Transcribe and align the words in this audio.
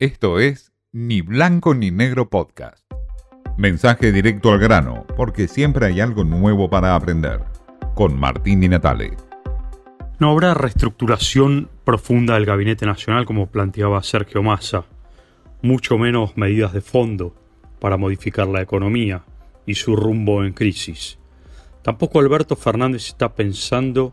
Esto 0.00 0.40
es 0.40 0.72
Ni 0.90 1.20
Blanco 1.20 1.72
ni 1.72 1.92
Negro 1.92 2.28
Podcast. 2.28 2.84
Mensaje 3.56 4.10
directo 4.10 4.50
al 4.50 4.58
grano, 4.58 5.06
porque 5.16 5.46
siempre 5.46 5.86
hay 5.86 6.00
algo 6.00 6.24
nuevo 6.24 6.68
para 6.68 6.96
aprender. 6.96 7.44
Con 7.94 8.18
Martín 8.18 8.58
Di 8.60 8.68
Natale. 8.68 9.12
No 10.18 10.32
habrá 10.32 10.52
reestructuración 10.54 11.70
profunda 11.84 12.34
del 12.34 12.44
Gabinete 12.44 12.86
Nacional 12.86 13.24
como 13.24 13.46
planteaba 13.46 14.02
Sergio 14.02 14.42
Massa, 14.42 14.84
mucho 15.62 15.96
menos 15.96 16.36
medidas 16.36 16.72
de 16.72 16.80
fondo 16.80 17.32
para 17.78 17.96
modificar 17.96 18.48
la 18.48 18.62
economía 18.62 19.22
y 19.64 19.76
su 19.76 19.94
rumbo 19.94 20.44
en 20.44 20.54
crisis. 20.54 21.20
Tampoco 21.82 22.18
Alberto 22.18 22.56
Fernández 22.56 23.06
está 23.06 23.36
pensando 23.36 24.12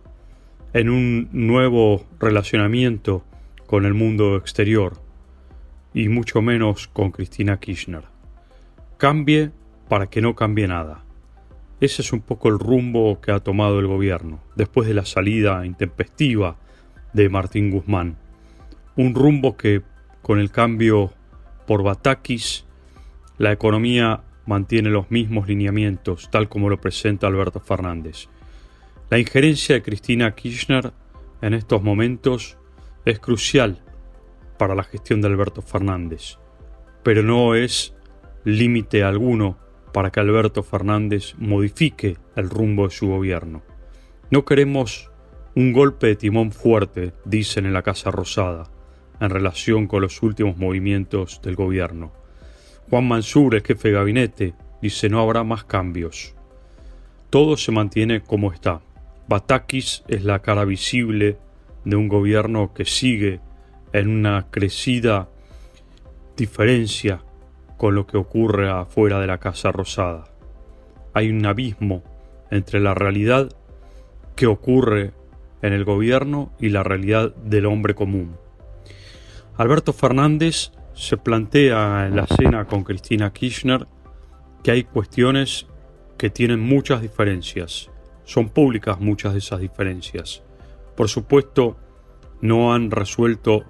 en 0.73 0.91
un 0.91 1.29
nuevo 1.32 2.05
relacionamiento 2.20 3.25
con 3.66 3.86
el 3.86 3.95
mundo 3.95 4.36
exterior 4.36 5.00
y 5.94 6.10
mucho 6.10 6.42
menos 6.42 6.88
con 6.88 7.12
Cristina 7.12 7.60
Kirchner. 7.60 8.04
Cambie 8.98 9.52
para 9.90 10.09
que 10.09 10.22
no 10.22 10.36
cambie 10.36 10.68
nada. 10.68 11.04
Ese 11.80 12.02
es 12.02 12.13
un 12.13 12.22
poco 12.22 12.49
el 12.49 12.59
rumbo 12.59 13.20
que 13.20 13.32
ha 13.32 13.40
tomado 13.40 13.80
el 13.80 13.88
gobierno 13.88 14.40
después 14.55 14.88
de 14.88 14.94
la 14.94 15.05
salida 15.05 15.66
intempestiva 15.66 16.58
de 17.13 17.27
Martín 17.27 17.72
Guzmán. 17.72 18.18
Un 18.96 19.16
rumbo 19.16 19.58
que 19.58 19.82
con 20.22 20.40
el 20.40 20.52
cambio 20.52 21.12
por 21.66 21.84
Batakis 21.84 22.66
la 23.38 23.52
economía 23.52 24.21
mantiene 24.46 24.90
los 24.90 25.10
mismos 25.10 25.48
lineamientos 25.48 26.30
tal 26.30 26.48
como 26.48 26.70
lo 26.70 26.80
presenta 26.80 27.27
Alberto 27.27 27.60
Fernández. 27.60 28.27
La 29.10 29.20
injerencia 29.20 29.76
de 29.76 29.82
Cristina 29.82 30.35
Kirchner 30.35 30.94
en 31.41 31.54
estos 31.54 31.82
momentos 31.82 32.58
es 33.04 33.20
crucial 33.20 33.82
para 34.61 34.75
la 34.75 34.83
gestión 34.83 35.21
de 35.21 35.27
Alberto 35.27 35.63
Fernández, 35.63 36.38
pero 37.01 37.23
no 37.23 37.55
es 37.55 37.95
límite 38.43 39.03
alguno 39.03 39.57
para 39.91 40.12
que 40.12 40.20
Alberto 40.20 40.62
Fernández 40.62 41.34
modifique 41.40 42.18
el 42.35 42.48
rumbo 42.48 42.87
de 42.87 42.93
su 42.93 43.07
gobierno. 43.07 43.63
No 44.29 44.45
queremos 44.45 45.09
un 45.55 45.73
golpe 45.73 46.05
de 46.05 46.15
timón 46.15 46.51
fuerte, 46.51 47.12
dicen 47.26 47.65
en 47.65 47.73
la 47.73 47.81
Casa 47.81 48.12
Rosada, 48.12 48.70
en 49.20 49.31
relación 49.31 49.87
con 49.87 50.03
los 50.03 50.21
últimos 50.21 50.57
movimientos 50.57 51.41
del 51.41 51.55
gobierno. 51.55 52.12
Juan 52.91 53.07
Mansur, 53.07 53.55
el 53.55 53.63
jefe 53.63 53.87
de 53.87 53.96
gabinete, 53.96 54.53
dice 54.79 55.09
no 55.09 55.21
habrá 55.21 55.43
más 55.43 55.63
cambios. 55.63 56.35
Todo 57.31 57.57
se 57.57 57.71
mantiene 57.71 58.21
como 58.21 58.53
está. 58.53 58.81
Batakis 59.27 60.03
es 60.07 60.23
la 60.23 60.43
cara 60.43 60.65
visible 60.65 61.40
de 61.84 61.96
un 61.96 62.07
gobierno 62.07 62.75
que 62.75 62.85
sigue 62.85 63.40
en 63.93 64.09
una 64.09 64.47
crecida 64.50 65.29
diferencia 66.38 67.23
con 67.78 67.95
lo 67.95 68.07
que 68.07 68.17
ocurre 68.17 68.69
afuera 68.69 69.19
de 69.19 69.28
la 69.28 69.39
Casa 69.39 69.72
Rosada. 69.72 70.25
Hay 71.13 71.29
un 71.29 71.45
abismo 71.45 72.03
entre 72.51 72.79
la 72.79 72.94
realidad 72.94 73.51
que 74.35 74.47
ocurre 74.47 75.13
en 75.62 75.73
el 75.73 75.84
gobierno 75.84 76.51
y 76.59 76.69
la 76.69 76.84
realidad 76.84 77.35
del 77.35 77.66
hombre 77.66 77.95
común. 77.95 78.35
Alberto 79.57 79.94
Fernández 79.94 80.72
se 80.94 81.17
plantea 81.17 82.07
en 82.07 82.16
la 82.16 82.28
cena 82.28 82.66
con 82.66 82.84
Cristina 82.84 83.31
Kirchner 83.34 83.88
que 84.63 84.72
hay 84.72 84.84
cuestiones 84.84 85.67
que 86.17 86.29
tienen 86.29 86.59
muchas 86.59 87.01
diferencias 87.01 87.91
son 88.31 88.47
públicas 88.50 89.00
muchas 89.00 89.34
de 89.34 89.39
esas 89.39 89.59
diferencias. 89.59 90.41
Por 90.95 91.09
supuesto, 91.09 91.78
no 92.39 92.73
han 92.73 92.89
resuelto 92.89 93.66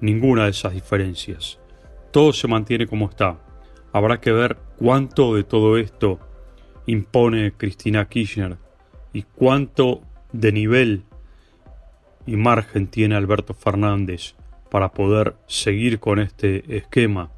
ninguna 0.00 0.44
de 0.44 0.50
esas 0.50 0.72
diferencias. 0.72 1.58
Todo 2.10 2.32
se 2.32 2.48
mantiene 2.48 2.86
como 2.86 3.08
está. 3.08 3.38
Habrá 3.92 4.20
que 4.20 4.32
ver 4.32 4.56
cuánto 4.76 5.34
de 5.34 5.44
todo 5.44 5.78
esto 5.78 6.18
impone 6.86 7.52
Cristina 7.52 8.08
Kirchner 8.08 8.56
y 9.12 9.22
cuánto 9.22 10.02
de 10.32 10.52
nivel 10.52 11.04
y 12.26 12.36
margen 12.36 12.86
tiene 12.86 13.16
Alberto 13.16 13.54
Fernández 13.54 14.34
para 14.70 14.92
poder 14.92 15.36
seguir 15.46 15.98
con 15.98 16.18
este 16.18 16.76
esquema 16.76 17.30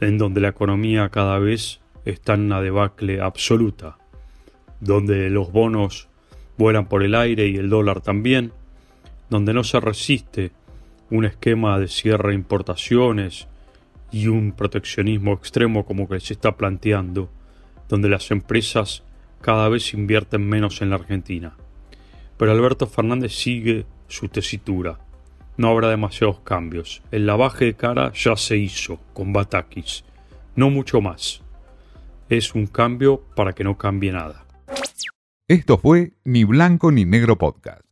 en 0.00 0.18
donde 0.18 0.40
la 0.40 0.48
economía 0.48 1.08
cada 1.08 1.38
vez 1.38 1.80
está 2.04 2.34
en 2.34 2.42
una 2.42 2.60
debacle 2.60 3.20
absoluta 3.20 3.98
donde 4.80 5.30
los 5.30 5.52
bonos 5.52 6.08
vuelan 6.56 6.88
por 6.88 7.02
el 7.02 7.14
aire 7.14 7.46
y 7.48 7.56
el 7.56 7.68
dólar 7.68 8.00
también, 8.00 8.52
donde 9.30 9.54
no 9.54 9.64
se 9.64 9.80
resiste 9.80 10.52
un 11.10 11.24
esquema 11.24 11.78
de 11.78 11.88
cierre 11.88 12.30
de 12.30 12.34
importaciones 12.34 13.48
y 14.10 14.28
un 14.28 14.52
proteccionismo 14.52 15.32
extremo 15.32 15.84
como 15.84 16.08
que 16.08 16.20
se 16.20 16.34
está 16.34 16.56
planteando, 16.56 17.30
donde 17.88 18.08
las 18.08 18.30
empresas 18.30 19.04
cada 19.40 19.68
vez 19.68 19.94
invierten 19.94 20.46
menos 20.48 20.82
en 20.82 20.90
la 20.90 20.96
Argentina. 20.96 21.56
Pero 22.36 22.52
Alberto 22.52 22.86
Fernández 22.86 23.32
sigue 23.32 23.86
su 24.06 24.28
tesitura. 24.28 24.98
No 25.56 25.68
habrá 25.68 25.88
demasiados 25.88 26.40
cambios. 26.40 27.02
El 27.10 27.26
lavaje 27.26 27.66
de 27.66 27.74
cara 27.74 28.12
ya 28.14 28.36
se 28.36 28.56
hizo 28.56 29.00
con 29.12 29.32
Batakis. 29.32 30.04
No 30.54 30.70
mucho 30.70 31.00
más. 31.00 31.42
Es 32.28 32.54
un 32.54 32.66
cambio 32.66 33.24
para 33.34 33.52
que 33.52 33.64
no 33.64 33.76
cambie 33.76 34.12
nada. 34.12 34.46
Esto 35.48 35.78
fue 35.78 36.12
Ni 36.24 36.44
Blanco 36.44 36.92
ni 36.92 37.04
Negro 37.04 37.38
Podcast. 37.38 37.87